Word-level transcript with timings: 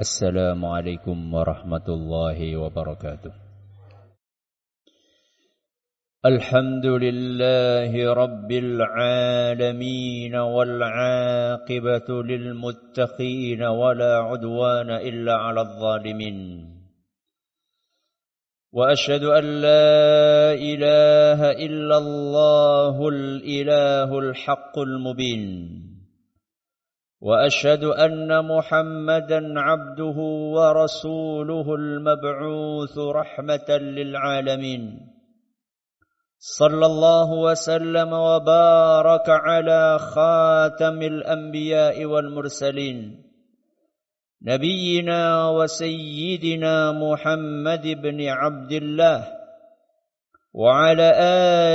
السلام 0.00 0.60
عليكم 0.64 1.34
ورحمة 1.34 1.86
الله 1.88 2.56
وبركاته. 2.56 3.32
الحمد 6.26 6.86
لله 6.86 7.92
رب 8.12 8.52
العالمين 8.52 10.34
والعاقبة 10.36 12.08
للمتقين 12.08 13.62
ولا 13.62 14.14
عدوان 14.16 14.90
إلا 14.90 15.34
على 15.34 15.60
الظالمين. 15.60 16.38
وأشهد 18.72 19.22
أن 19.24 19.44
لا 19.64 20.52
إله 20.52 21.40
إلا 21.56 21.96
الله 21.98 23.08
الإله 23.08 24.18
الحق 24.18 24.78
المبين. 24.78 25.85
وأشهد 27.20 27.84
أن 27.84 28.44
محمدا 28.44 29.60
عبده 29.60 30.18
ورسوله 30.56 31.74
المبعوث 31.74 32.98
رحمة 32.98 33.68
للعالمين. 33.68 35.00
صلى 36.38 36.86
الله 36.86 37.32
وسلم 37.32 38.12
وبارك 38.12 39.28
على 39.28 39.98
خاتم 39.98 41.02
الأنبياء 41.02 42.04
والمرسلين. 42.04 43.22
نبينا 44.42 45.48
وسيدنا 45.48 46.92
محمد 46.92 47.86
بن 47.86 48.28
عبد 48.28 48.72
الله 48.72 49.28
وعلى 50.54 51.12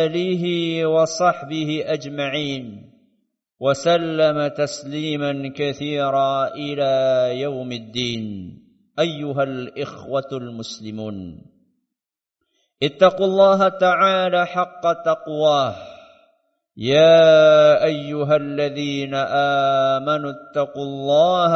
آله 0.05 0.43
وصحبه 0.85 1.83
أجمعين. 1.85 2.91
وسلم 3.61 4.47
تسليما 4.47 5.53
كثيرا 5.55 6.47
إلى 6.47 6.93
يوم 7.39 7.71
الدين. 7.71 8.23
أيها 8.99 9.43
الإخوة 9.43 10.29
المسلمون 10.33 11.45
اتقوا 12.83 13.25
الله 13.25 13.67
تعالى 13.69 14.45
حق 14.45 14.83
تقواه. 15.05 15.75
يا 16.77 17.83
أيها 17.83 18.35
الذين 18.35 19.13
آمنوا 19.95 20.31
اتقوا 20.31 20.83
الله 20.83 21.53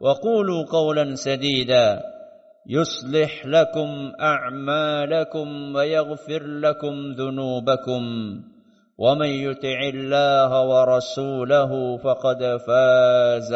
وقولوا 0.00 0.64
قولا 0.72 1.14
سديدا. 1.14 2.00
يصلح 2.66 3.46
لكم 3.46 4.12
أعمالكم 4.20 5.74
ويغفر 5.74 6.42
لكم 6.46 7.12
ذنوبكم. 7.12 8.02
ومن 8.99 9.31
يطع 9.31 9.79
الله 9.95 10.51
ورسوله 10.51 11.71
فقد 11.97 12.41
فاز 12.67 13.51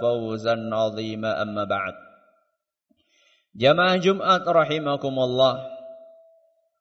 فوزا 0.00 0.56
عظيما 0.72 1.30
اما 1.42 1.64
بعد 1.64 1.96
Jamaah 3.54 4.02
Jumat 4.02 4.42
rahimakumullah 4.42 5.62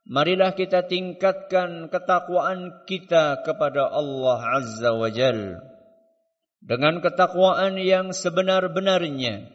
Marilah 0.10 0.52
kita 0.58 0.84
tingkatkan 0.90 1.88
ketakwaan 1.88 2.84
kita 2.90 3.46
kepada 3.46 3.88
Allah 3.88 4.60
Azza 4.60 4.92
wa 4.92 5.08
Jal 5.08 5.64
dengan 6.60 7.00
ketakwaan 7.00 7.80
yang 7.80 8.12
sebenar-benarnya 8.12 9.48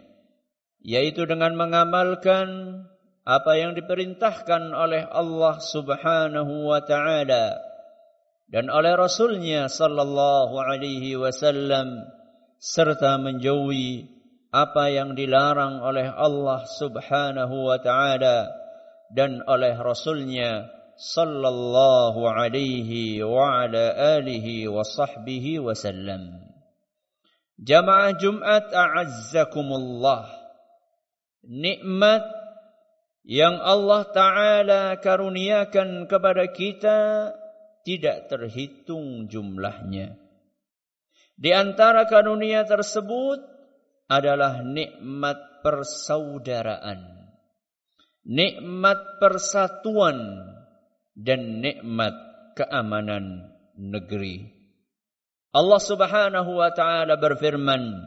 yaitu 0.81 1.29
dengan 1.29 1.53
mengamalkan 1.53 2.81
apa 3.29 3.61
yang 3.61 3.77
diperintahkan 3.77 4.73
oleh 4.73 5.05
Allah 5.05 5.61
Subhanahu 5.61 6.71
wa 6.71 6.81
taala 6.81 7.61
Dan 8.48 8.70
oleh 8.70 8.94
Rasulnya 8.96 9.72
sallallahu 9.72 10.56
alaihi 10.60 11.18
wasallam 11.18 12.06
serta 12.60 13.20
menjauhi 13.20 14.08
apa 14.54 14.94
yang 14.94 15.18
dilarang 15.18 15.82
oleh 15.82 16.08
Allah 16.14 16.62
Subhanahu 16.70 17.74
wa 17.74 17.78
taala 17.82 18.54
dan 19.10 19.42
oleh 19.50 19.74
Rasulnya 19.74 20.70
sallallahu 20.94 22.22
alaihi 22.30 23.26
wa 23.26 23.66
ala 23.66 24.18
alihi 24.22 24.70
wa 24.70 24.86
sahbihi 24.86 25.58
wasallam. 25.58 26.38
Jamaah 27.58 28.14
Jumat 28.18 28.70
a'azzakumullah. 28.70 30.30
Nikmat 31.44 32.24
yang 33.26 33.60
Allah 33.60 34.08
taala 34.14 34.84
karuniakan 35.02 36.06
kepada 36.08 36.48
kita 36.54 37.32
tidak 37.84 38.32
terhitung 38.32 39.28
jumlahnya. 39.28 40.16
Di 41.36 41.52
antara 41.52 42.08
karunia 42.08 42.64
tersebut 42.64 43.44
adalah 44.08 44.64
nikmat 44.64 45.64
persaudaraan, 45.66 47.00
nikmat 48.24 49.20
persatuan, 49.20 50.18
dan 51.14 51.62
nikmat 51.62 52.14
keamanan 52.58 53.54
negeri. 53.78 54.50
Allah 55.54 55.82
Subhanahu 55.82 56.58
wa 56.58 56.74
taala 56.74 57.14
berfirman, 57.18 58.02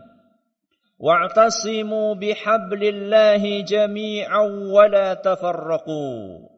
"Wa'tasimu 0.99 2.19
bihablillahi 2.19 3.63
jami'an 3.63 4.67
wa 4.67 4.85
la 4.91 5.15
tafarraqu." 5.15 6.56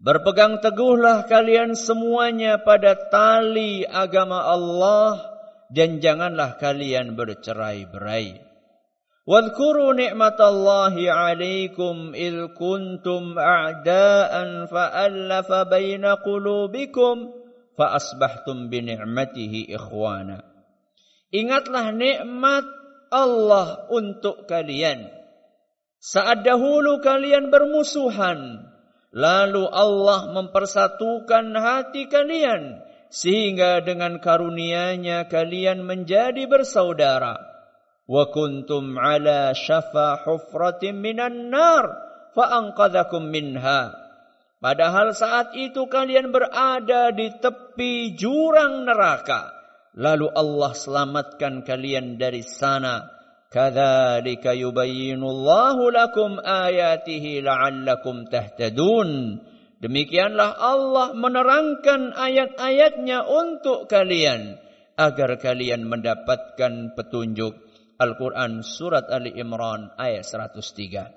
Berpegang 0.00 0.64
teguhlah 0.64 1.28
kalian 1.28 1.76
semuanya 1.76 2.64
pada 2.64 2.96
tali 3.12 3.84
agama 3.84 4.48
Allah 4.48 5.20
dan 5.68 6.00
janganlah 6.00 6.56
kalian 6.56 7.20
bercerai-berai. 7.20 8.40
Wadhkuru 9.28 9.92
ni'matallahi 9.92 11.04
'alaikum 11.04 12.16
il 12.16 12.48
kuntum 12.56 13.36
a'da'an 13.36 14.72
fa'allafa 14.72 15.68
baina 15.68 16.16
qulubikum 16.24 17.36
fa 17.76 18.00
asbahtum 18.00 18.72
bi 18.72 18.80
ni'matihi 18.80 19.68
ikhwana. 19.76 20.40
Ingatlah 21.28 21.92
nikmat 21.92 22.64
Allah 23.12 23.84
untuk 23.92 24.48
kalian. 24.48 25.12
Saat 26.00 26.48
dahulu 26.48 27.04
kalian 27.04 27.52
bermusuhan, 27.52 28.69
Lalu 29.10 29.66
Allah 29.66 30.30
mempersatukan 30.30 31.50
hati 31.58 32.06
kalian 32.06 32.78
sehingga 33.10 33.82
dengan 33.82 34.22
karunia-Nya 34.22 35.26
kalian 35.26 35.82
menjadi 35.82 36.46
bersaudara. 36.46 37.34
Wa 38.06 38.30
kuntum 38.30 38.94
ala 38.98 39.50
syafa 39.54 40.22
hufratin 40.22 41.02
minan 41.02 41.50
nar 41.50 41.90
fa 42.38 42.54
anqadhakum 42.62 43.26
minha. 43.26 43.90
Padahal 44.62 45.10
saat 45.10 45.58
itu 45.58 45.90
kalian 45.90 46.30
berada 46.30 47.10
di 47.10 47.34
tepi 47.34 48.14
jurang 48.14 48.86
neraka. 48.86 49.50
Lalu 49.98 50.30
Allah 50.30 50.70
selamatkan 50.70 51.66
kalian 51.66 52.14
dari 52.14 52.46
sana 52.46 53.19
Kadzalika 53.50 54.54
yubayyinullahu 54.54 55.90
lakum 55.90 56.38
ayatihi 56.38 57.42
la'allakum 57.42 58.30
tahtadun. 58.30 59.42
Demikianlah 59.82 60.54
Allah 60.54 61.18
menerangkan 61.18 62.14
ayat-ayatnya 62.14 63.26
untuk 63.26 63.90
kalian 63.90 64.54
agar 64.94 65.34
kalian 65.42 65.82
mendapatkan 65.82 66.94
petunjuk. 66.94 67.58
Al-Quran 68.00 68.64
Surat 68.64 69.12
Ali 69.12 69.36
Imran 69.36 69.92
ayat 70.00 70.24
103. 70.24 71.10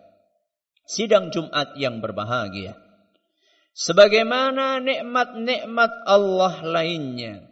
Sidang 0.84 1.32
Jumat 1.32 1.80
yang 1.80 2.04
berbahagia. 2.04 2.76
Sebagaimana 3.72 4.84
nikmat-nikmat 4.84 6.04
Allah 6.04 6.60
lainnya. 6.66 7.46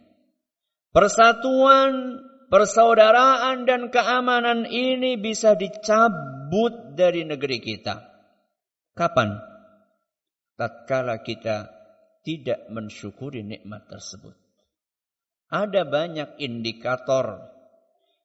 Persatuan 0.92 2.20
persaudaraan 2.52 3.64
dan 3.64 3.88
keamanan 3.88 4.68
ini 4.68 5.16
bisa 5.16 5.56
dicabut 5.56 7.00
dari 7.00 7.24
negeri 7.24 7.64
kita. 7.64 7.96
Kapan? 8.92 9.40
Tatkala 10.60 11.24
kita 11.24 11.72
tidak 12.28 12.68
mensyukuri 12.68 13.42
nikmat 13.42 13.88
tersebut. 13.88 14.36
Ada 15.48 15.88
banyak 15.88 16.38
indikator 16.44 17.50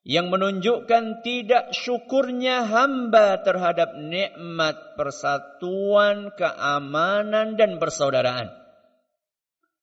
yang 0.06 0.31
menunjukkan 0.31 1.26
tidak 1.26 1.75
syukurnya 1.75 2.67
hamba 2.67 3.43
terhadap 3.43 3.99
nikmat 3.99 4.94
persatuan, 4.94 6.31
keamanan, 6.38 7.58
dan 7.58 7.82
persaudaraan. 7.82 8.66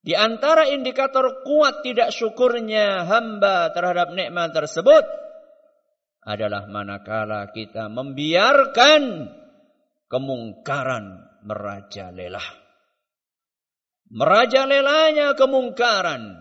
Di 0.04 0.12
antara 0.12 0.68
indikator 0.68 1.40
kuat 1.48 1.80
tidak 1.80 2.12
syukurnya 2.12 3.08
hamba 3.08 3.72
terhadap 3.72 4.12
nikmat 4.12 4.52
tersebut 4.52 5.00
adalah 6.20 6.68
manakala 6.68 7.48
kita 7.48 7.88
membiarkan 7.88 9.32
kemungkaran 10.12 11.24
merajalela. 11.48 12.44
Merajalelanya 14.12 15.32
kemungkaran 15.40 16.36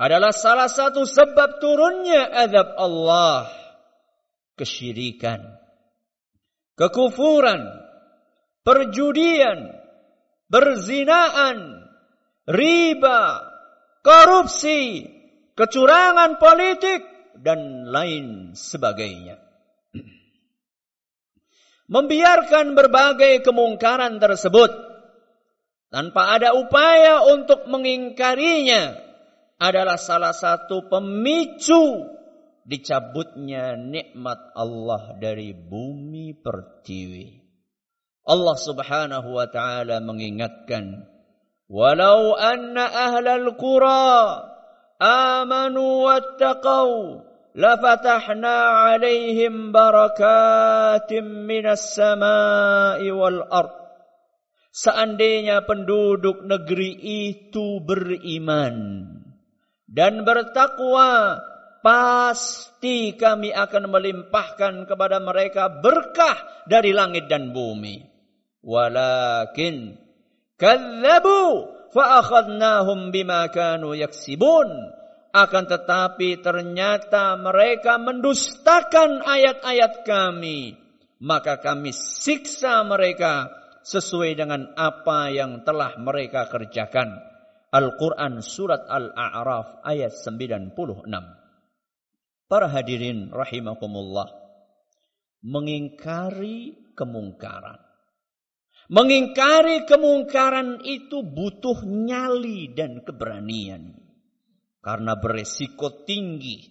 adalah 0.00 0.32
salah 0.32 0.72
satu 0.72 1.04
sebab 1.04 1.60
turunnya 1.60 2.32
azab 2.32 2.80
Allah. 2.80 3.52
Kesyirikan, 4.56 5.44
kekufuran, 6.80 7.60
perjudian, 8.64 9.68
berzinaan, 10.48 11.85
riba, 12.46 13.42
korupsi, 14.00 15.04
kecurangan 15.58 16.38
politik, 16.38 17.02
dan 17.36 17.90
lain 17.90 18.56
sebagainya. 18.56 19.36
Membiarkan 21.86 22.74
berbagai 22.74 23.46
kemungkaran 23.46 24.18
tersebut 24.18 24.74
tanpa 25.86 26.34
ada 26.34 26.50
upaya 26.58 27.22
untuk 27.30 27.70
mengingkarinya 27.70 28.98
adalah 29.62 29.94
salah 29.94 30.34
satu 30.34 30.90
pemicu 30.90 32.10
dicabutnya 32.66 33.78
nikmat 33.78 34.50
Allah 34.58 35.14
dari 35.22 35.54
bumi 35.54 36.34
pertiwi. 36.34 37.46
Allah 38.26 38.56
Subhanahu 38.58 39.38
wa 39.38 39.46
taala 39.46 40.02
mengingatkan, 40.02 41.06
"Walau 41.66 42.38
anna 42.38 42.86
ahlal 42.86 43.58
qura 43.58 44.38
amanu 45.02 46.06
wattaqau 46.06 47.22
lafatahna 47.58 48.54
'alaihim 48.86 49.74
barakatim 49.74 51.50
minas 51.50 51.98
sama'i 51.98 53.10
wal 53.10 53.42
ard." 53.50 53.74
Seandainya 54.76 55.64
penduduk 55.64 56.44
negeri 56.44 56.94
itu 57.32 57.80
beriman 57.80 59.08
dan 59.88 60.28
bertakwa, 60.28 61.40
pasti 61.80 63.16
kami 63.16 63.56
akan 63.56 63.88
melimpahkan 63.88 64.84
kepada 64.84 65.16
mereka 65.18 65.72
berkah 65.72 66.36
dari 66.68 66.92
langit 66.92 67.24
dan 67.24 67.56
bumi. 67.56 68.04
Walakin 68.60 70.05
kadzabu 70.56 71.70
fa'akhadnahum 71.96 73.14
bima 73.14 73.48
kanu 73.48 73.96
yaksibun. 73.96 74.68
Akan 75.36 75.68
tetapi 75.68 76.40
ternyata 76.40 77.36
mereka 77.36 78.00
mendustakan 78.00 79.20
ayat-ayat 79.20 80.08
kami. 80.08 80.80
Maka 81.20 81.60
kami 81.60 81.92
siksa 81.92 82.80
mereka 82.88 83.52
sesuai 83.84 84.32
dengan 84.32 84.72
apa 84.74 85.28
yang 85.30 85.60
telah 85.62 85.94
mereka 86.00 86.48
kerjakan. 86.48 87.20
Al-Quran 87.68 88.40
Surat 88.40 88.88
Al-A'raf 88.88 89.84
ayat 89.84 90.16
96. 90.16 90.72
Para 92.48 92.66
hadirin 92.72 93.28
rahimakumullah. 93.30 94.32
Mengingkari 95.44 96.74
kemungkaran. 96.96 97.85
Mengingkari 98.86 99.82
kemungkaran 99.82 100.78
itu 100.86 101.26
butuh 101.26 101.82
nyali 101.82 102.70
dan 102.70 103.02
keberanian. 103.02 103.98
Karena 104.78 105.18
beresiko 105.18 106.06
tinggi. 106.06 106.70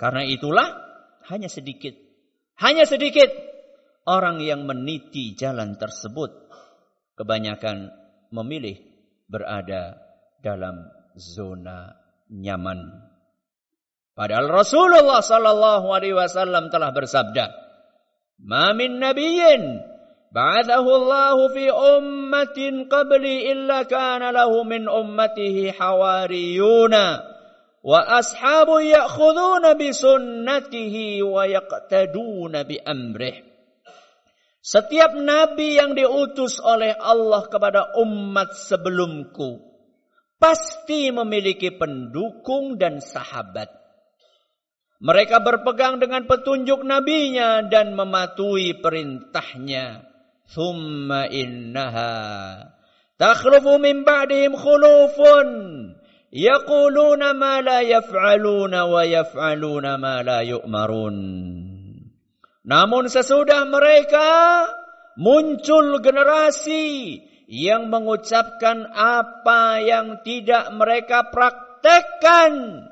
Karena 0.00 0.24
itulah 0.24 0.68
hanya 1.28 1.52
sedikit. 1.52 1.92
Hanya 2.64 2.88
sedikit 2.88 3.28
orang 4.08 4.40
yang 4.40 4.64
meniti 4.64 5.36
jalan 5.36 5.76
tersebut. 5.76 6.48
Kebanyakan 7.12 7.92
memilih 8.32 8.80
berada 9.28 10.00
dalam 10.40 10.88
zona 11.12 11.92
nyaman. 12.32 13.04
Padahal 14.16 14.48
Rasulullah 14.48 15.20
sallallahu 15.20 15.92
alaihi 15.92 16.16
wasallam 16.16 16.72
telah 16.72 16.90
bersabda, 16.90 17.44
"Ma 18.42 18.72
min 18.72 18.98
nabiyyin 18.98 19.78
qabli 22.88 23.48
illa 23.48 23.88
kana 23.88 24.28
lahu 24.28 24.60
min 24.68 24.84
ummatihi 24.84 25.72
hawariyuna 25.72 27.04
wa 27.80 28.00
ashabu 28.20 28.84
ya'khuduna 28.84 29.72
bi 29.80 29.88
sunnatihi 29.88 31.24
wa 31.24 31.48
yaqtaduna 31.48 32.68
bi 32.68 32.76
amrih." 32.76 33.40
Setiap 34.60 35.16
nabi 35.16 35.80
yang 35.80 35.96
diutus 35.96 36.60
oleh 36.60 36.92
Allah 36.92 37.48
kepada 37.48 37.96
umat 37.96 38.52
sebelumku 38.52 39.64
pasti 40.36 41.08
memiliki 41.08 41.72
pendukung 41.72 42.76
dan 42.76 43.00
sahabat 43.00 43.78
mereka 44.98 45.38
berpegang 45.38 46.02
dengan 46.02 46.26
petunjuk 46.26 46.82
nabinya 46.82 47.62
dan 47.62 47.94
mematuhi 47.94 48.82
perintahnya. 48.82 50.07
Thumma 50.48 51.28
innaha 51.28 52.72
takhlufu 53.20 53.76
min 53.76 54.00
ba'dihim 54.00 54.56
khulufun 54.56 55.48
yaquluna 56.32 57.36
ma 57.36 57.60
la 57.60 57.84
yaf'aluna 57.84 58.88
wa 58.88 59.04
yaf'aluna 59.04 60.00
ma 60.00 60.24
la 60.24 60.40
yu'marun. 60.40 61.16
Namun 62.64 63.04
sesudah 63.12 63.68
mereka 63.68 64.28
muncul 65.20 66.00
generasi 66.00 67.20
yang 67.48 67.88
mengucapkan 67.88 68.88
apa 68.92 69.80
yang 69.84 70.20
tidak 70.24 70.68
mereka 70.72 71.28
praktekkan 71.32 72.84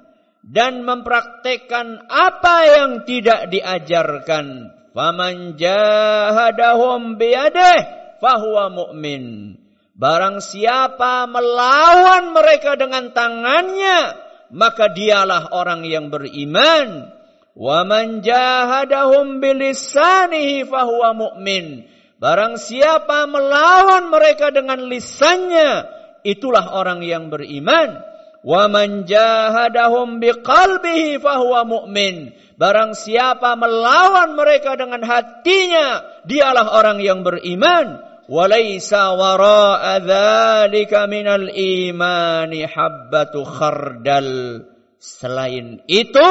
dan 0.44 0.84
mempraktekkan 0.84 2.04
apa 2.08 2.56
yang 2.68 2.92
tidak 3.04 3.52
diajarkan. 3.52 4.76
Faman 4.96 5.60
jahadahum 5.60 7.20
biyadeh 7.20 7.78
fahuwa 8.16 8.72
mu'min. 8.72 9.52
Barang 9.92 10.40
siapa 10.40 11.28
melawan 11.28 12.32
mereka 12.32 12.80
dengan 12.80 13.12
tangannya, 13.12 14.16
maka 14.56 14.88
dialah 14.88 15.52
orang 15.52 15.84
yang 15.84 16.08
beriman. 16.08 17.12
Waman 17.52 18.24
jahadahum 18.24 19.44
bilisanihi 19.44 20.64
fahuwa 20.64 21.12
mu'min. 21.12 21.84
Barang 22.16 22.56
siapa 22.56 23.28
melawan 23.28 24.08
mereka 24.08 24.48
dengan 24.48 24.80
lisannya, 24.80 25.92
itulah 26.24 26.72
orang 26.72 27.04
yang 27.04 27.28
beriman. 27.28 28.00
Wa 28.46 28.70
man 28.70 29.10
jahadahum 29.10 30.22
biqalbihi 30.22 31.18
fahuwa 31.18 31.66
mu'min. 31.66 32.30
Barang 32.54 32.94
siapa 32.94 33.58
melawan 33.58 34.38
mereka 34.38 34.78
dengan 34.78 35.02
hatinya, 35.02 36.06
dialah 36.30 36.78
orang 36.78 37.02
yang 37.02 37.26
beriman. 37.26 37.98
Walaysa 38.30 39.18
wara'a 39.18 39.98
dzalika 39.98 41.10
minal 41.10 41.50
imani 41.50 42.62
habbatu 42.62 43.42
khardal. 43.42 44.62
Selain 45.02 45.82
itu, 45.90 46.30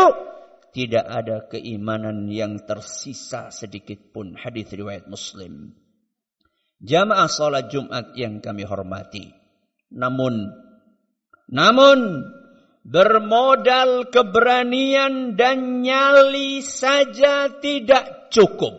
tidak 0.72 1.06
ada 1.08 1.38
keimanan 1.52 2.32
yang 2.32 2.64
tersisa 2.64 3.52
sedikit 3.52 4.16
pun. 4.16 4.40
Hadis 4.40 4.72
riwayat 4.72 5.12
Muslim. 5.12 5.76
Jamaah 6.80 7.28
salat 7.28 7.68
Jumat 7.72 8.16
yang 8.16 8.40
kami 8.40 8.64
hormati. 8.68 9.32
Namun 9.96 10.65
namun 11.50 12.26
bermodal 12.86 14.14
keberanian 14.14 15.34
dan 15.34 15.82
nyali 15.82 16.62
saja 16.62 17.50
tidak 17.58 18.30
cukup. 18.30 18.78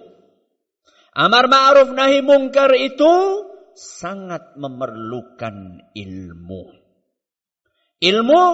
Amar 1.16 1.50
ma'ruf 1.50 1.90
nahi 1.90 2.23
mungkar 2.23 2.70
itu 2.78 3.42
sangat 3.75 4.54
memerlukan 4.54 5.90
ilmu. 5.96 6.62
Ilmu 7.96 8.44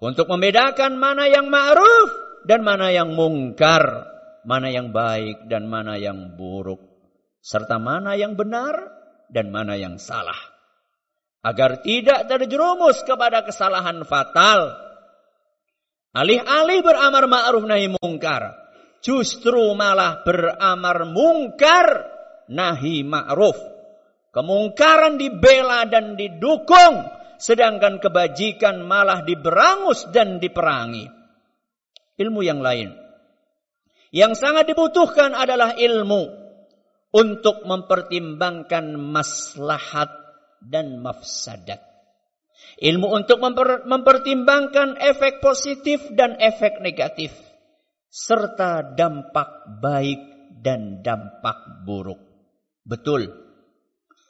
untuk 0.00 0.26
membedakan 0.26 0.96
mana 0.96 1.28
yang 1.28 1.52
ma'ruf 1.52 2.10
dan 2.48 2.64
mana 2.64 2.88
yang 2.88 3.12
mungkar, 3.12 4.08
mana 4.48 4.72
yang 4.72 4.96
baik 4.96 5.44
dan 5.52 5.68
mana 5.68 6.00
yang 6.00 6.40
buruk, 6.40 6.80
serta 7.44 7.76
mana 7.76 8.16
yang 8.16 8.32
benar 8.32 8.74
dan 9.28 9.52
mana 9.52 9.76
yang 9.76 10.00
salah 10.00 10.59
agar 11.40 11.80
tidak 11.80 12.28
terjerumus 12.28 13.00
kepada 13.04 13.44
kesalahan 13.44 14.04
fatal. 14.04 14.76
Alih-alih 16.10 16.82
beramar 16.84 17.24
ma'ruf 17.30 17.64
nahi 17.64 17.86
mungkar, 17.88 18.50
justru 19.00 19.72
malah 19.78 20.26
beramar 20.26 21.06
mungkar 21.08 21.86
nahi 22.50 23.06
ma'ruf. 23.06 23.56
Kemungkaran 24.30 25.18
dibela 25.18 25.86
dan 25.90 26.14
didukung, 26.14 27.02
sedangkan 27.40 27.98
kebajikan 27.98 28.82
malah 28.86 29.26
diberangus 29.26 30.06
dan 30.14 30.38
diperangi. 30.38 31.10
Ilmu 32.14 32.40
yang 32.44 32.62
lain. 32.62 32.94
Yang 34.10 34.42
sangat 34.42 34.70
dibutuhkan 34.70 35.34
adalah 35.34 35.78
ilmu 35.78 36.30
untuk 37.10 37.62
mempertimbangkan 37.66 38.98
maslahat 38.98 40.29
dan 40.62 41.00
mafsadat. 41.00 41.80
Ilmu 42.80 43.08
untuk 43.12 43.40
memper, 43.40 43.84
mempertimbangkan 43.88 45.00
efek 45.00 45.40
positif 45.40 46.04
dan 46.12 46.36
efek 46.38 46.80
negatif. 46.84 47.32
Serta 48.10 48.84
dampak 48.94 49.80
baik 49.80 50.20
dan 50.60 51.00
dampak 51.00 51.84
buruk. 51.84 52.20
Betul. 52.84 53.28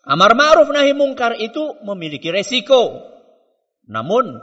Amar 0.07 0.33
ma'ruf 0.35 0.71
nahi 0.73 0.97
mungkar 0.97 1.37
itu 1.37 1.79
memiliki 1.85 2.33
resiko. 2.33 3.05
Namun 3.91 4.39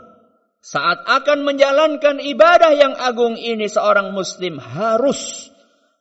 saat 0.62 1.06
akan 1.06 1.48
menjalankan 1.48 2.20
ibadah 2.20 2.74
yang 2.76 2.94
agung 2.98 3.40
ini 3.40 3.70
seorang 3.70 4.12
muslim 4.12 4.60
harus 4.60 5.52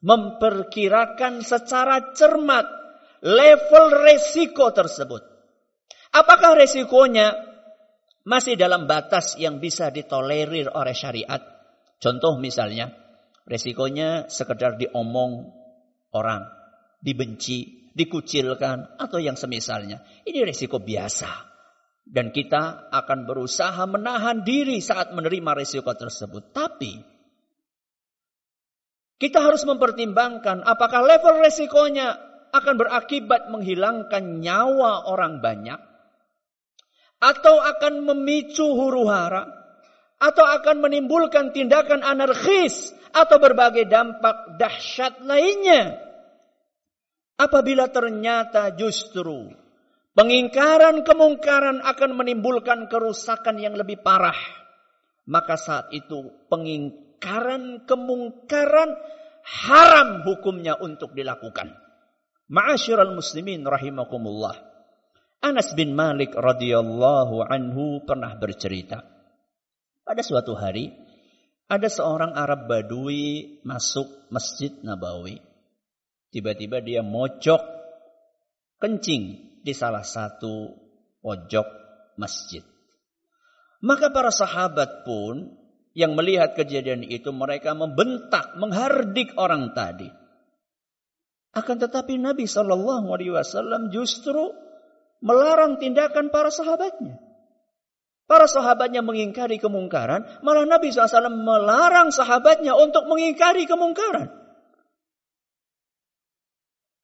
memperkirakan 0.02 1.42
secara 1.42 2.14
cermat 2.14 2.66
level 3.22 3.86
resiko 4.04 4.70
tersebut. 4.72 5.35
Apakah 6.14 6.58
resikonya 6.58 7.34
masih 8.26 8.58
dalam 8.58 8.90
batas 8.90 9.38
yang 9.38 9.58
bisa 9.62 9.90
ditolerir 9.90 10.70
oleh 10.70 10.94
syariat? 10.94 11.42
Contoh 11.96 12.36
misalnya, 12.36 12.92
resikonya 13.48 14.28
sekedar 14.28 14.76
diomong 14.76 15.48
orang, 16.12 16.44
dibenci, 17.00 17.90
dikucilkan, 17.96 19.00
atau 19.00 19.18
yang 19.18 19.34
semisalnya. 19.38 20.04
Ini 20.26 20.44
resiko 20.44 20.82
biasa. 20.82 21.56
Dan 22.06 22.30
kita 22.30 22.92
akan 22.94 23.26
berusaha 23.26 23.82
menahan 23.90 24.46
diri 24.46 24.78
saat 24.78 25.10
menerima 25.10 25.58
resiko 25.58 25.90
tersebut. 25.90 26.54
Tapi, 26.54 26.92
kita 29.16 29.40
harus 29.40 29.64
mempertimbangkan 29.64 30.60
apakah 30.62 31.00
level 31.00 31.40
resikonya 31.40 32.20
akan 32.52 32.74
berakibat 32.76 33.48
menghilangkan 33.48 34.44
nyawa 34.44 35.08
orang 35.08 35.40
banyak. 35.40 35.80
Atau 37.20 37.58
akan 37.60 38.04
memicu 38.04 38.64
huru 38.64 39.08
hara. 39.08 39.48
Atau 40.16 40.44
akan 40.44 40.80
menimbulkan 40.80 41.52
tindakan 41.52 42.00
anarkis 42.00 42.96
atau 43.16 43.36
berbagai 43.40 43.88
dampak 43.88 44.56
dahsyat 44.60 45.24
lainnya. 45.24 45.96
Apabila 47.36 47.92
ternyata 47.92 48.72
justru 48.72 49.52
pengingkaran 50.16 51.04
kemungkaran 51.04 51.84
akan 51.84 52.16
menimbulkan 52.16 52.88
kerusakan 52.88 53.60
yang 53.60 53.76
lebih 53.76 54.00
parah, 54.00 54.36
maka 55.28 55.60
saat 55.60 55.92
itu 55.92 56.32
pengingkaran 56.48 57.84
kemungkaran 57.84 58.96
haram 59.44 60.24
hukumnya 60.24 60.80
untuk 60.80 61.12
dilakukan. 61.12 61.76
Ma'asyiral 62.48 63.12
muslimin 63.12 63.68
rahimakumullah. 63.68 64.65
Anas 65.42 65.72
bin 65.76 65.92
Malik 65.92 66.34
radhiyallahu 66.34 67.44
anhu 67.46 68.02
pernah 68.02 68.34
bercerita. 68.36 69.04
Pada 70.06 70.22
suatu 70.22 70.54
hari 70.54 70.94
ada 71.66 71.90
seorang 71.90 72.34
Arab 72.34 72.70
Badui 72.70 73.58
masuk 73.66 74.30
Masjid 74.30 74.70
Nabawi. 74.86 75.42
Tiba-tiba 76.30 76.78
dia 76.82 77.02
mojok 77.02 77.62
kencing 78.78 79.24
di 79.66 79.72
salah 79.74 80.06
satu 80.06 80.70
pojok 81.18 81.66
masjid. 82.22 82.62
Maka 83.82 84.14
para 84.14 84.30
sahabat 84.30 85.02
pun 85.02 85.58
yang 85.96 86.12
melihat 86.12 86.54
kejadian 86.54 87.02
itu 87.02 87.32
mereka 87.32 87.72
membentak, 87.72 88.54
menghardik 88.60 89.32
orang 89.40 89.72
tadi. 89.72 90.06
Akan 91.56 91.80
tetapi 91.80 92.20
Nabi 92.20 92.44
Shallallahu 92.44 93.08
Alaihi 93.16 93.32
Wasallam 93.32 93.88
justru 93.88 94.52
melarang 95.20 95.78
tindakan 95.80 96.28
para 96.32 96.50
sahabatnya. 96.52 97.20
Para 98.26 98.50
sahabatnya 98.50 99.06
mengingkari 99.06 99.62
kemungkaran, 99.62 100.42
malah 100.42 100.66
Nabi 100.66 100.90
SAW 100.90 101.30
melarang 101.30 102.10
sahabatnya 102.10 102.74
untuk 102.74 103.06
mengingkari 103.06 103.70
kemungkaran. 103.70 104.34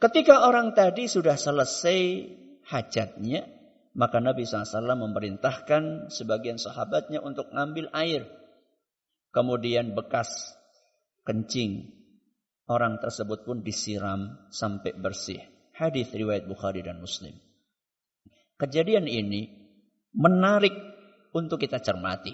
Ketika 0.02 0.50
orang 0.50 0.75
tadi 0.75 1.07
sudah 1.07 1.38
selesai 1.38 2.26
hajatnya, 2.66 3.47
maka 3.95 4.19
Nabi 4.19 4.42
SAW 4.42 4.99
memerintahkan 4.99 6.11
sebagian 6.11 6.59
sahabatnya 6.59 7.23
untuk 7.23 7.54
ngambil 7.54 7.95
air. 7.95 8.26
Kemudian 9.31 9.95
bekas 9.95 10.59
kencing 11.23 11.87
orang 12.66 12.99
tersebut 12.99 13.47
pun 13.47 13.62
disiram 13.62 14.50
sampai 14.50 14.99
bersih. 14.99 15.38
Hadis 15.71 16.11
riwayat 16.11 16.50
Bukhari 16.50 16.83
dan 16.83 16.99
Muslim. 16.99 17.38
Kejadian 18.62 19.11
ini 19.11 19.50
menarik 20.14 20.71
untuk 21.35 21.59
kita 21.59 21.83
cermati. 21.83 22.31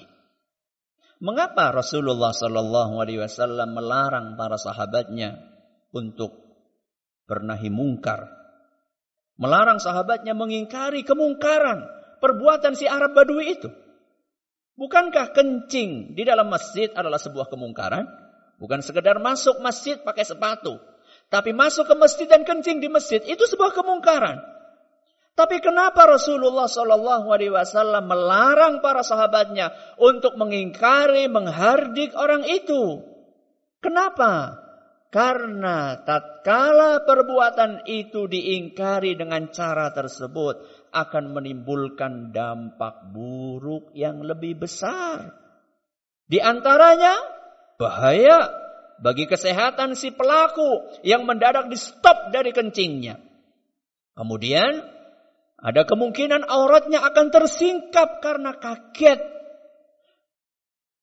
Mengapa 1.24 1.72
Rasulullah 1.72 2.36
Shallallahu 2.36 3.00
Alaihi 3.00 3.24
Wasallam 3.24 3.72
melarang 3.72 4.36
para 4.36 4.60
sahabatnya 4.60 5.40
untuk 5.88 6.36
bernahi 7.24 7.72
mungkar, 7.72 8.28
melarang 9.40 9.80
sahabatnya 9.80 10.36
mengingkari 10.36 11.00
kemungkaran 11.00 11.88
perbuatan 12.20 12.76
si 12.76 12.84
Arab 12.84 13.16
Badui 13.16 13.56
itu? 13.56 13.72
Bukankah 14.76 15.32
kencing 15.32 16.12
di 16.12 16.28
dalam 16.28 16.52
masjid 16.52 16.92
adalah 16.92 17.18
sebuah 17.18 17.48
kemungkaran? 17.48 18.04
Bukan 18.60 18.84
sekedar 18.84 19.16
masuk 19.16 19.64
masjid 19.64 19.96
pakai 19.96 20.28
sepatu, 20.28 20.76
tapi 21.32 21.56
masuk 21.56 21.88
ke 21.88 21.96
masjid 21.96 22.28
dan 22.28 22.44
kencing 22.44 22.84
di 22.84 22.92
masjid 22.92 23.24
itu 23.24 23.48
sebuah 23.48 23.72
kemungkaran. 23.72 24.57
Tapi 25.38 25.62
kenapa 25.62 26.02
Rasulullah 26.02 26.66
Shallallahu 26.66 27.30
Alaihi 27.30 27.54
Wasallam 27.54 28.10
melarang 28.10 28.82
para 28.82 29.06
sahabatnya 29.06 29.70
untuk 29.94 30.34
mengingkari, 30.34 31.30
menghardik 31.30 32.10
orang 32.18 32.42
itu? 32.42 33.06
Kenapa? 33.78 34.58
Karena 35.14 36.02
tatkala 36.02 37.06
perbuatan 37.06 37.86
itu 37.86 38.26
diingkari 38.26 39.14
dengan 39.14 39.54
cara 39.54 39.94
tersebut 39.94 40.58
akan 40.90 41.30
menimbulkan 41.30 42.34
dampak 42.34 43.14
buruk 43.14 43.94
yang 43.94 44.26
lebih 44.26 44.58
besar. 44.66 45.38
Di 46.26 46.42
antaranya 46.42 47.14
bahaya 47.78 48.50
bagi 48.98 49.30
kesehatan 49.30 49.94
si 49.94 50.10
pelaku 50.10 50.98
yang 51.06 51.22
mendadak 51.22 51.70
di 51.70 51.78
stop 51.78 52.34
dari 52.34 52.50
kencingnya. 52.50 53.22
Kemudian 54.18 54.97
ada 55.58 55.82
kemungkinan 55.82 56.46
auratnya 56.46 57.02
akan 57.02 57.34
tersingkap 57.34 58.22
karena 58.22 58.54
kaget. 58.54 59.18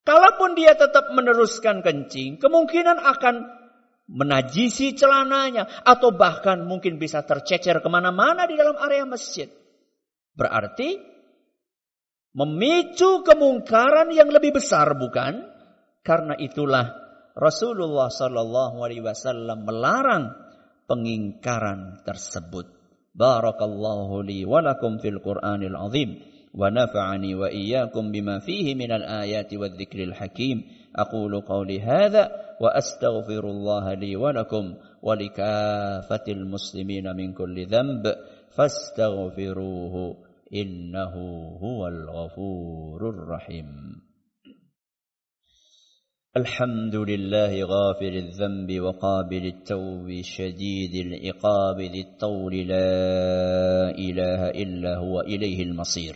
Kalaupun 0.05 0.55
dia 0.55 0.77
tetap 0.77 1.11
meneruskan 1.11 1.83
kencing, 1.83 2.39
kemungkinan 2.39 2.95
akan 3.01 3.35
menajisi 4.05 4.93
celananya 4.93 5.65
atau 5.81 6.13
bahkan 6.13 6.61
mungkin 6.63 7.01
bisa 7.01 7.25
tercecer 7.25 7.81
ke 7.81 7.89
mana-mana 7.89 8.45
di 8.45 8.55
dalam 8.55 8.77
area 8.77 9.03
masjid. 9.03 9.49
Berarti 10.37 11.01
memicu 12.37 13.25
kemungkaran 13.25 14.13
yang 14.13 14.29
lebih 14.29 14.61
besar 14.61 14.93
bukan? 14.93 15.41
Karena 16.05 16.37
itulah 16.37 16.85
Rasulullah 17.33 18.13
Shallallahu 18.13 18.77
Alaihi 18.85 19.01
Wasallam 19.01 19.65
melarang 19.65 20.37
pengingkaran 20.85 22.05
tersebut. 22.05 22.74
بارك 23.15 23.61
الله 23.61 24.23
لي 24.23 24.45
ولكم 24.45 24.97
في 24.97 25.09
القرآن 25.09 25.63
العظيم 25.63 26.19
ونفعني 26.53 27.35
وإياكم 27.35 28.11
بما 28.11 28.39
فيه 28.39 28.75
من 28.75 28.91
الآيات 28.91 29.53
والذكر 29.53 30.03
الحكيم. 30.03 30.63
أقول 30.95 31.41
قولي 31.41 31.81
هذا 31.81 32.31
وأستغفر 32.61 33.43
الله 33.49 33.93
لي 33.93 34.15
ولكم 34.15 34.73
ولكافة 35.01 36.23
المسلمين 36.27 37.15
من 37.15 37.33
كل 37.33 37.67
ذنب 37.67 38.03
فاستغفروه 38.55 40.17
إنه 40.53 41.15
هو 41.63 41.87
الغفور 41.87 43.09
الرحيم. 43.09 44.01
الحمد 46.37 46.95
لله 46.95 47.63
غافر 47.63 48.07
الذنب 48.07 48.79
وقابل 48.79 49.45
التوب 49.45 50.21
شديد 50.21 51.05
العقاب 51.05 51.81
ذي 51.81 52.01
الطول. 52.01 52.53
لا 52.67 53.89
إله 53.97 54.49
إلا 54.49 54.97
هو 54.97 55.21
إليه 55.21 55.63
المصير. 55.63 56.15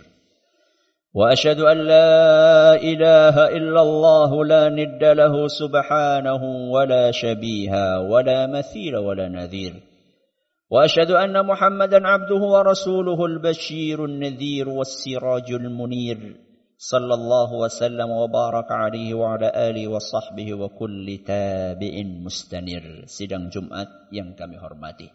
وأشهد 1.14 1.60
أن 1.60 1.78
لا 1.78 2.76
إله 2.76 3.48
إلا 3.48 3.82
الله 3.82 4.46
لا 4.46 4.70
ند 4.70 5.04
له 5.04 5.48
سبحانه 5.48 6.44
ولا 6.72 7.12
شبيه 7.12 8.00
ولا 8.00 8.48
مثيل 8.48 8.98
ولا 8.98 9.28
نذير. 9.28 9.74
وأشهد 10.72 11.12
أن 11.12 11.46
محمدا 11.46 12.08
عبده 12.08 12.42
ورسوله 12.56 13.26
البشير 13.26 14.06
النذير 14.06 14.70
والسراج 14.70 15.52
المنير. 15.52 16.36
صلى 16.79 17.15
الله 17.15 17.51
وسلم 17.55 18.11
وبارك 18.11 18.69
عليه 18.69 19.15
وعلى 19.15 19.49
آله 19.55 19.89
وصحبه 19.89 20.49
وكل 20.55 21.07
تابع 21.25 21.95
مستنir 22.21 23.07
sidang 23.07 23.49
Jumat 23.49 24.11
yang 24.11 24.35
kami 24.35 24.59
hormati 24.59 25.09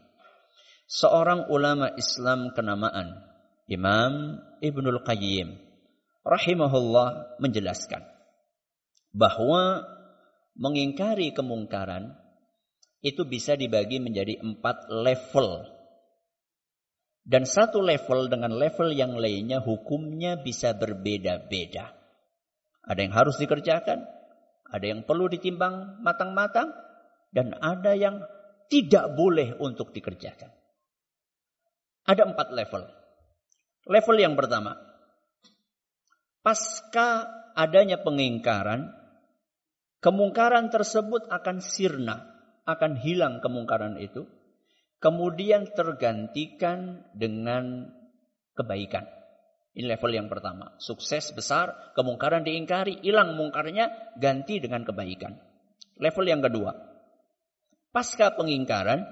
seorang 0.87 1.51
ulama 1.51 1.93
Islam 1.99 2.55
kenamaan 2.55 3.21
Imam 3.69 4.39
Ibnul 4.63 5.03
Qayyim 5.05 5.53
rahimahullah 6.25 7.37
menjelaskan 7.43 8.01
bahwa 9.13 9.83
mengingkari 10.59 11.31
kemungkaran 11.33 12.13
itu 12.99 13.23
bisa 13.23 13.55
dibagi 13.55 14.03
menjadi 14.03 14.43
empat 14.43 14.91
level. 14.91 15.63
dan 17.24 17.48
satu 17.48 17.80
level 17.80 18.28
dengan 18.28 18.52
level 18.52 18.92
yang 18.92 19.16
lainnya 19.16 19.64
hukumnya 19.64 20.36
bisa 20.36 20.76
berbeda-beda. 20.76 21.96
Ada 22.84 23.00
yang 23.00 23.16
harus 23.16 23.40
dikerjakan, 23.40 24.04
ada 24.68 24.84
yang 24.84 25.08
perlu 25.08 25.32
ditimbang 25.32 26.04
matang-matang, 26.04 26.68
dan 27.32 27.56
ada 27.64 27.96
yang 27.96 28.20
tidak 28.68 29.16
boleh 29.16 29.56
untuk 29.56 29.96
dikerjakan. 29.96 30.52
Ada 32.04 32.28
empat 32.28 32.52
level. 32.52 32.82
Level 33.88 34.16
yang 34.20 34.36
pertama, 34.36 34.76
pasca 36.44 37.24
adanya 37.56 38.04
pengingkaran, 38.04 38.92
kemungkaran 40.04 40.68
tersebut 40.68 41.24
akan 41.32 41.64
sirna, 41.64 42.20
akan 42.68 43.00
hilang 43.00 43.40
kemungkaran 43.40 43.96
itu, 43.96 44.28
kemudian 45.04 45.68
tergantikan 45.76 47.04
dengan 47.12 47.92
kebaikan. 48.56 49.04
Ini 49.76 49.84
level 49.84 50.16
yang 50.16 50.32
pertama. 50.32 50.72
Sukses 50.80 51.28
besar, 51.36 51.92
kemungkaran 51.92 52.40
diingkari, 52.40 53.04
hilang 53.04 53.36
mungkarnya, 53.36 54.16
ganti 54.16 54.64
dengan 54.64 54.80
kebaikan. 54.88 55.36
Level 56.00 56.24
yang 56.24 56.40
kedua. 56.40 56.72
Pasca 57.92 58.32
pengingkaran, 58.32 59.04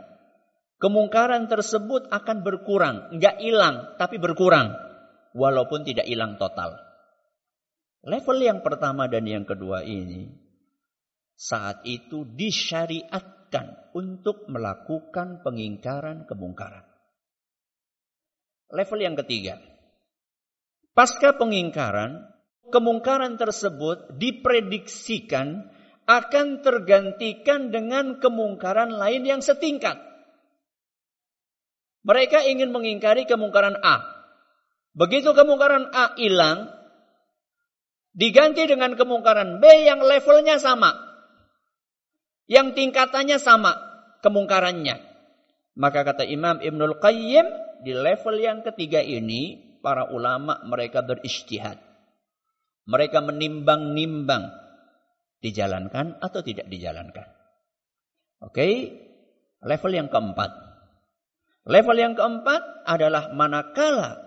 kemungkaran 0.80 1.52
tersebut 1.52 2.08
akan 2.08 2.40
berkurang. 2.40 3.12
Enggak 3.12 3.36
hilang, 3.44 3.92
tapi 4.00 4.16
berkurang. 4.16 4.72
Walaupun 5.36 5.84
tidak 5.84 6.08
hilang 6.08 6.40
total. 6.40 6.72
Level 8.06 8.38
yang 8.40 8.64
pertama 8.64 9.12
dan 9.12 9.28
yang 9.28 9.44
kedua 9.44 9.84
ini, 9.84 10.30
saat 11.36 11.84
itu 11.84 12.24
disyariatkan 13.52 13.92
untuk 13.92 14.48
melakukan 14.48 15.44
pengingkaran 15.44 16.24
kemungkaran. 16.24 16.88
Level 18.72 19.00
yang 19.04 19.16
ketiga, 19.20 19.60
Pasca 20.96 21.36
pengingkaran, 21.36 22.24
kemungkaran 22.72 23.36
tersebut 23.36 24.16
diprediksikan 24.16 25.68
akan 26.08 26.64
tergantikan 26.64 27.68
dengan 27.68 28.20
kemungkaran 28.20 28.92
lain 28.96 29.28
yang 29.28 29.40
setingkat. 29.44 30.00
Mereka 32.02 32.48
ingin 32.48 32.72
mengingkari 32.72 33.28
kemungkaran 33.28 33.76
A. 33.80 34.04
Begitu 34.92 35.32
kemungkaran 35.32 35.92
A 35.92 36.12
hilang, 36.20 36.68
diganti 38.12 38.68
dengan 38.68 38.92
kemungkaran 38.98 39.60
B 39.62 39.64
yang 39.84 40.00
levelnya 40.04 40.60
sama. 40.60 41.11
Yang 42.50 42.78
tingkatannya 42.78 43.38
sama 43.38 43.72
kemungkarannya. 44.22 44.96
Maka 45.78 46.00
kata 46.04 46.24
Imam 46.28 46.60
Ibnul 46.60 47.00
Qayyim, 47.00 47.46
di 47.82 47.92
level 47.96 48.36
yang 48.38 48.60
ketiga 48.62 49.00
ini, 49.00 49.72
para 49.82 50.08
ulama 50.14 50.62
mereka 50.68 51.02
beristihad. 51.02 51.80
Mereka 52.86 53.22
menimbang-nimbang 53.22 54.52
dijalankan 55.42 56.22
atau 56.22 56.40
tidak 56.42 56.70
dijalankan. 56.70 57.26
Oke, 58.42 58.54
okay? 58.54 58.74
level 59.62 59.92
yang 59.94 60.08
keempat. 60.10 60.50
Level 61.62 61.94
yang 61.94 62.14
keempat 62.18 62.86
adalah 62.86 63.30
manakala 63.30 64.18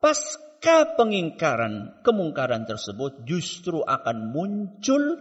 pasca 0.00 0.96
pengingkaran 0.96 2.00
kemungkaran 2.00 2.64
tersebut 2.64 3.28
justru 3.28 3.84
akan 3.84 4.32
muncul 4.32 5.20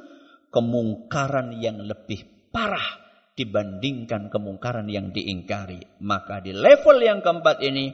kemungkaran 0.50 1.58
yang 1.60 1.84
lebih 1.84 2.50
parah 2.54 3.04
dibandingkan 3.36 4.32
kemungkaran 4.32 4.88
yang 4.88 5.12
diingkari. 5.12 5.84
Maka 6.00 6.40
di 6.40 6.56
level 6.56 6.98
yang 7.04 7.20
keempat 7.20 7.60
ini 7.60 7.92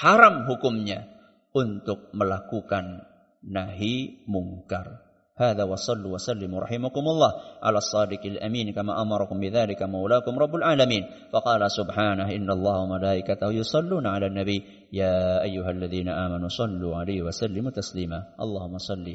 haram 0.00 0.46
hukumnya 0.46 1.02
untuk 1.50 2.14
melakukan 2.14 3.02
nahi 3.42 4.24
mungkar. 4.30 5.04
هذا 5.34 5.66
وصلوا 5.66 6.14
وسلموا 6.14 6.60
رحمكم 6.62 7.04
الله 7.10 7.32
على 7.58 7.78
الصادق 7.82 8.22
الأمين 8.22 8.70
كما 8.70 9.02
أمركم 9.02 9.40
بذلك 9.40 9.82
مولاكم 9.82 10.38
رب 10.38 10.54
العالمين 10.54 11.04
فقال 11.34 11.70
سبحانه 11.70 12.30
إن 12.30 12.50
الله 12.50 12.74
وملائكته 12.82 13.52
يصلون 13.52 14.06
على 14.06 14.26
النبي 14.30 14.58
يا 14.94 15.42
أيها 15.42 15.70
الذين 15.70 16.08
آمنوا 16.08 16.48
صلوا 16.48 16.96
عليه 17.02 17.26
وسلموا 17.26 17.70
تسليما 17.74 18.38
اللهم 18.38 18.78
صلِّ 18.78 19.06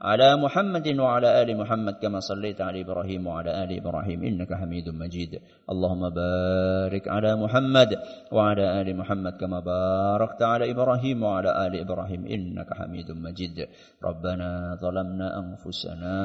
على 0.00 0.36
محمد 0.36 0.96
وعلى 0.96 1.42
آل 1.42 1.56
محمد 1.56 1.94
كما 2.00 2.20
صليت 2.20 2.60
على 2.60 2.80
إبراهيم 2.80 3.26
وعلى 3.26 3.64
آل 3.64 3.70
إبراهيم. 3.76 4.24
إنك 4.24 4.54
حميد 4.54 4.88
مجيد. 4.88 5.40
اللهم 5.68 6.04
بارك 6.10 7.04
على 7.08 7.36
محمد 7.36 7.90
وعلى 8.32 8.80
آل 8.80 8.96
محمد 8.96 9.32
كما 9.36 9.60
باركت 9.60 10.42
على 10.42 10.70
إبراهيم 10.72 11.22
وعلى 11.22 11.50
آل 11.66 11.72
إبراهيم. 11.84 12.26
إنك 12.26 12.74
حميد 12.74 13.12
مجيد. 13.12 13.68
ربنا 14.04 14.80
ظلمنا 14.80 15.26
أنفسنا 15.38 16.16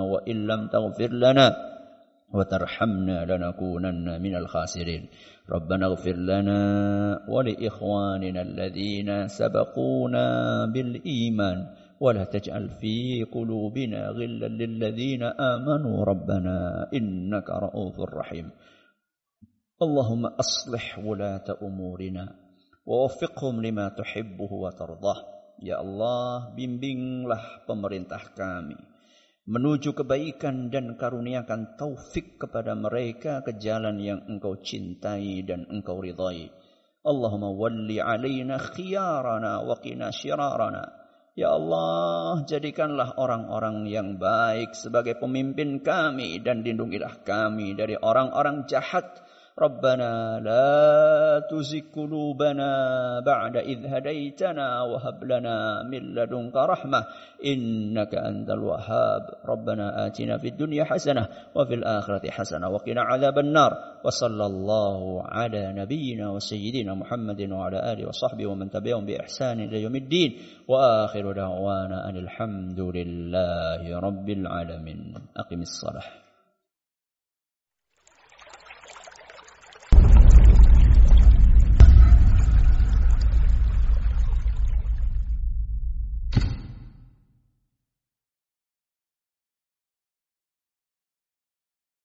وإن 0.00 0.36
لم 0.46 0.60
تغفر 0.66 1.10
لنا 1.14 1.46
وترحمنا 2.34 3.24
لنكونن 3.30 4.22
من 4.22 4.34
الخاسرين. 4.36 5.02
ربنا 5.50 5.86
اغفر 5.86 6.16
لنا 6.16 6.62
ولإخواننا 7.28 8.42
الذين 8.42 9.28
سبقونا 9.28 10.26
بالإيمان. 10.66 11.58
ولا 11.99 12.23
تجعل 12.23 12.69
في 12.69 13.23
قلوبنا 13.23 14.09
غلا 14.09 14.47
للذين 14.47 15.23
آمنوا 15.23 15.97
ربنا 16.05 16.57
إنك 16.93 17.49
رؤوف 17.49 17.99
رحيم 17.99 18.51
اللهم 19.81 20.25
أصلح 20.25 20.99
ولاة 20.99 21.47
أمورنا 21.61 22.25
ووفقهم 22.85 23.61
لما 23.61 23.89
تحبه 23.89 24.51
وترضاه 24.53 25.35
Ya 25.55 25.79
Allah, 25.79 26.51
bimbinglah 26.51 27.63
pemerintah 27.63 28.35
kami 28.35 28.75
menuju 29.45 29.93
kebaikan 29.93 30.73
dan 30.73 30.97
karuniakan 30.97 31.77
taufik 31.77 32.41
kepada 32.41 32.73
mereka 32.73 33.45
ke 33.45 33.55
jalan 33.61 34.01
yang 34.01 34.25
engkau 34.25 34.57
cintai 34.59 35.45
dan 35.45 35.69
engkau 35.69 36.01
ridhai. 36.01 36.49
Allahumma 37.05 37.53
walli 37.53 38.01
alaina 38.01 38.57
khiyarana 38.57 39.61
wa 39.61 39.77
qina 39.77 40.09
syirarana. 40.09 40.98
Ya 41.40 41.56
Allah, 41.56 42.44
jadikanlah 42.44 43.16
orang-orang 43.16 43.88
yang 43.88 44.20
baik 44.20 44.76
sebagai 44.76 45.16
pemimpin 45.16 45.80
kami 45.80 46.36
dan 46.44 46.60
lindungilah 46.60 47.24
kami 47.24 47.72
dari 47.72 47.96
orang-orang 47.96 48.68
jahat 48.68 49.24
ربنا 49.58 50.40
لا 50.40 51.42
تزغ 51.50 51.80
قلوبنا 51.96 52.70
بعد 53.26 53.56
إذ 53.56 53.86
هديتنا 53.86 54.82
وهب 54.82 55.24
لنا 55.24 55.82
من 55.82 56.14
لدنك 56.14 56.56
رحمة 56.56 57.04
إنك 57.44 58.14
أنت 58.14 58.50
الوهاب. 58.50 59.22
ربنا 59.48 60.06
آتنا 60.06 60.38
في 60.38 60.48
الدنيا 60.48 60.84
حسنة 60.84 61.28
وفي 61.54 61.74
الآخرة 61.74 62.30
حسنة 62.30 62.68
وقنا 62.68 63.02
عذاب 63.02 63.38
النار. 63.38 63.72
وصلى 64.04 64.46
الله 64.46 65.22
على 65.22 65.72
نبينا 65.72 66.30
وسيدنا 66.30 66.94
محمد 66.94 67.52
وعلى 67.52 67.92
آله 67.92 68.08
وصحبه 68.08 68.46
ومن 68.46 68.70
تبعهم 68.70 69.06
بإحسان 69.06 69.60
إلى 69.60 69.82
يوم 69.82 69.96
الدين. 69.96 70.36
وآخر 70.68 71.32
دعوانا 71.32 72.08
أن 72.08 72.16
الحمد 72.16 72.80
لله 72.80 74.00
رب 74.00 74.28
العالمين. 74.30 75.14
أقم 75.36 75.60
الصلاة. 75.60 76.29